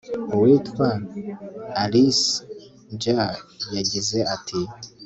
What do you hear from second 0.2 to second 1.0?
uwitwa